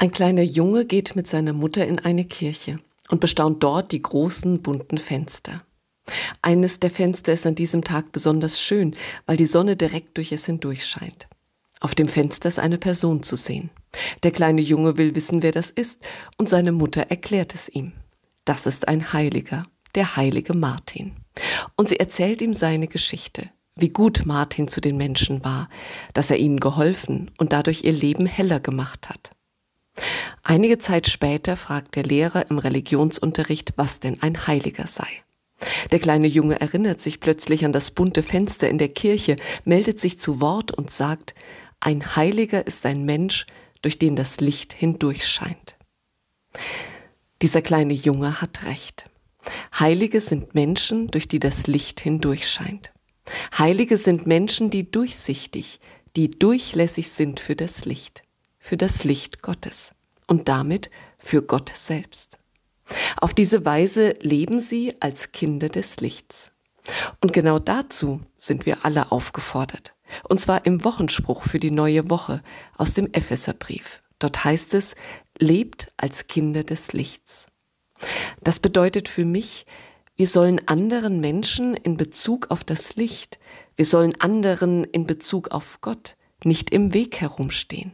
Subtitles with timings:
[0.00, 4.62] Ein kleiner Junge geht mit seiner Mutter in eine Kirche und bestaunt dort die großen
[4.62, 5.64] bunten Fenster.
[6.40, 8.94] Eines der Fenster ist an diesem Tag besonders schön,
[9.26, 11.28] weil die Sonne direkt durch es hindurch scheint.
[11.80, 13.70] Auf dem Fenster ist eine Person zu sehen.
[14.22, 16.00] Der kleine Junge will wissen, wer das ist,
[16.36, 17.92] und seine Mutter erklärt es ihm.
[18.44, 19.64] Das ist ein Heiliger,
[19.94, 21.16] der heilige Martin.
[21.76, 23.50] Und sie erzählt ihm seine Geschichte,
[23.80, 25.68] wie gut Martin zu den Menschen war,
[26.14, 29.32] dass er ihnen geholfen und dadurch ihr Leben heller gemacht hat.
[30.42, 35.08] Einige Zeit später fragt der Lehrer im Religionsunterricht, was denn ein Heiliger sei.
[35.90, 40.20] Der kleine Junge erinnert sich plötzlich an das bunte Fenster in der Kirche, meldet sich
[40.20, 41.34] zu Wort und sagt,
[41.80, 43.46] ein Heiliger ist ein Mensch,
[43.82, 45.76] durch den das Licht hindurchscheint.
[47.42, 49.08] Dieser kleine Junge hat recht.
[49.78, 52.92] Heilige sind Menschen, durch die das Licht hindurchscheint.
[53.56, 55.80] Heilige sind Menschen, die durchsichtig,
[56.16, 58.22] die durchlässig sind für das Licht
[58.68, 59.94] für das Licht Gottes
[60.26, 62.38] und damit für Gott selbst.
[63.16, 66.52] Auf diese Weise leben sie als Kinder des Lichts.
[67.22, 69.94] Und genau dazu sind wir alle aufgefordert.
[70.28, 72.42] Und zwar im Wochenspruch für die neue Woche
[72.76, 74.02] aus dem Epheserbrief.
[74.18, 74.96] Dort heißt es,
[75.38, 77.46] lebt als Kinder des Lichts.
[78.42, 79.64] Das bedeutet für mich,
[80.18, 83.38] wir sollen anderen Menschen in Bezug auf das Licht,
[83.76, 87.92] wir sollen anderen in Bezug auf Gott nicht im Weg herumstehen.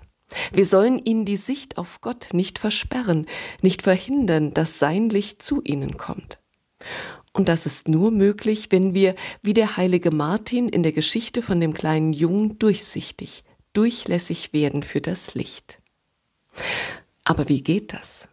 [0.50, 3.26] Wir sollen ihnen die Sicht auf Gott nicht versperren,
[3.60, 6.40] nicht verhindern, dass sein Licht zu ihnen kommt.
[7.34, 11.60] Und das ist nur möglich, wenn wir, wie der heilige Martin in der Geschichte von
[11.60, 13.44] dem kleinen Jungen, durchsichtig,
[13.74, 15.78] durchlässig werden für das Licht.
[17.22, 18.28] Aber wie geht das?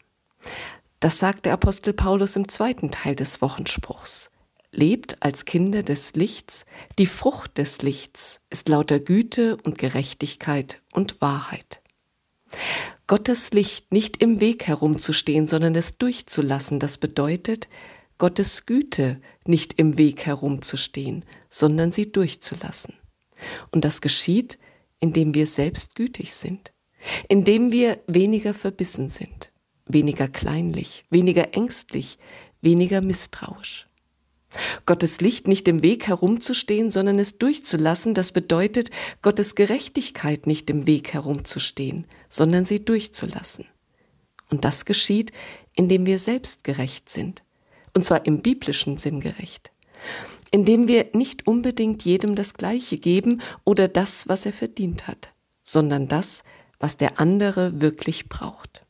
[1.01, 4.29] Das sagt der Apostel Paulus im zweiten Teil des Wochenspruchs.
[4.71, 6.65] Lebt als Kinder des Lichts,
[6.99, 11.81] die Frucht des Lichts ist lauter Güte und Gerechtigkeit und Wahrheit.
[13.07, 17.67] Gottes Licht nicht im Weg herumzustehen, sondern es durchzulassen, das bedeutet,
[18.19, 22.93] Gottes Güte nicht im Weg herumzustehen, sondern sie durchzulassen.
[23.71, 24.59] Und das geschieht,
[24.99, 26.71] indem wir selbst gütig sind,
[27.27, 29.50] indem wir weniger verbissen sind,
[29.93, 32.17] weniger kleinlich, weniger ängstlich,
[32.61, 33.87] weniger misstrauisch.
[34.85, 38.91] Gottes Licht nicht im Weg herumzustehen, sondern es durchzulassen, das bedeutet,
[39.21, 43.65] Gottes Gerechtigkeit nicht im Weg herumzustehen, sondern sie durchzulassen.
[44.49, 45.31] Und das geschieht,
[45.75, 47.43] indem wir selbst gerecht sind,
[47.93, 49.71] und zwar im biblischen Sinn gerecht,
[50.51, 56.09] indem wir nicht unbedingt jedem das Gleiche geben oder das, was er verdient hat, sondern
[56.09, 56.43] das,
[56.79, 58.83] was der andere wirklich braucht.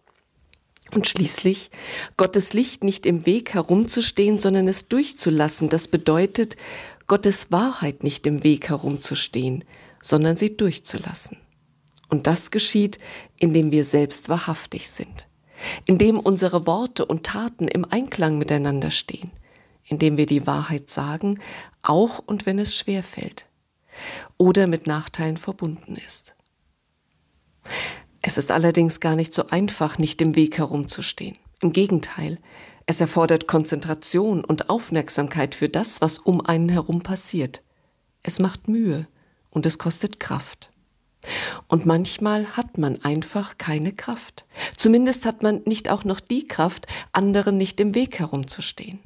[0.94, 1.72] Und schließlich
[2.18, 5.70] Gottes Licht nicht im Weg herumzustehen, sondern es durchzulassen.
[5.70, 6.58] Das bedeutet,
[7.08, 9.64] Gottes Wahrheit nicht im Weg herumzustehen,
[10.02, 11.38] sondern sie durchzulassen.
[12.10, 13.00] Und das geschieht,
[13.38, 15.28] indem wir selbst wahrhaftig sind,
[15.86, 19.32] indem unsere Worte und Taten im Einklang miteinander stehen,
[19.86, 21.40] indem wir die Wahrheit sagen,
[21.82, 23.46] auch und wenn es schwer fällt
[24.38, 26.36] oder mit Nachteilen verbunden ist.
[28.22, 31.38] Es ist allerdings gar nicht so einfach, nicht im Weg herumzustehen.
[31.62, 32.38] Im Gegenteil,
[32.86, 37.62] es erfordert Konzentration und Aufmerksamkeit für das, was um einen herum passiert.
[38.24, 39.08] Es macht Mühe
[39.50, 40.70] und es kostet Kraft.
[41.68, 44.46] Und manchmal hat man einfach keine Kraft.
[44.76, 49.00] Zumindest hat man nicht auch noch die Kraft, anderen nicht im Weg herumzustehen.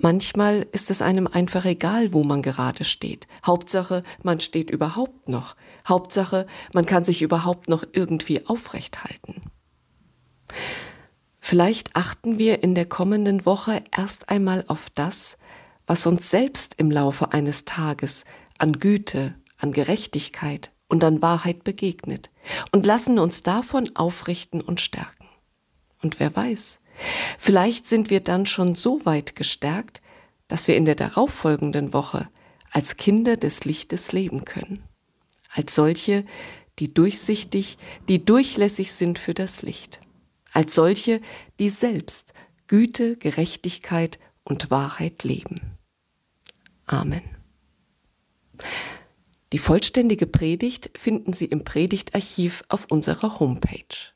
[0.00, 3.26] Manchmal ist es einem einfach egal, wo man gerade steht.
[3.44, 5.56] Hauptsache, man steht überhaupt noch.
[5.88, 9.42] Hauptsache, man kann sich überhaupt noch irgendwie aufrecht halten.
[11.40, 15.36] Vielleicht achten wir in der kommenden Woche erst einmal auf das,
[15.86, 18.24] was uns selbst im Laufe eines Tages
[18.58, 22.30] an Güte, an Gerechtigkeit und an Wahrheit begegnet
[22.70, 25.26] und lassen uns davon aufrichten und stärken.
[26.02, 26.80] Und wer weiß,
[27.38, 30.02] Vielleicht sind wir dann schon so weit gestärkt,
[30.48, 32.28] dass wir in der darauffolgenden Woche
[32.70, 34.82] als Kinder des Lichtes leben können.
[35.50, 36.24] Als solche,
[36.78, 37.78] die durchsichtig,
[38.08, 40.00] die durchlässig sind für das Licht.
[40.52, 41.20] Als solche,
[41.58, 42.32] die selbst
[42.66, 45.78] Güte, Gerechtigkeit und Wahrheit leben.
[46.86, 47.22] Amen.
[49.52, 54.12] Die vollständige Predigt finden Sie im Predigtarchiv auf unserer Homepage.